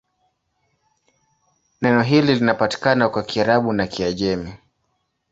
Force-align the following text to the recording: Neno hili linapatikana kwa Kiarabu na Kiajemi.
Neno 1.81 2.01
hili 2.01 2.35
linapatikana 2.35 3.09
kwa 3.09 3.23
Kiarabu 3.23 3.73
na 3.73 3.87
Kiajemi. 3.87 4.53